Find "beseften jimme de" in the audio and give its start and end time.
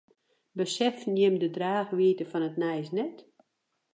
0.59-1.49